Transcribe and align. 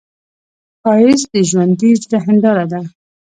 ښایست 0.81 1.27
د 1.33 1.35
ژوندي 1.49 1.91
زړه 2.03 2.17
هنداره 2.25 2.65
ده 2.71 2.79